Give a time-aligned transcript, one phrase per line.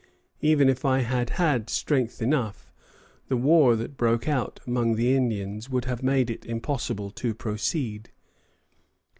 [0.41, 2.71] Even if I had had strength enough,
[3.27, 8.09] the war that broke out among the Indians would have made it impossible to proceed."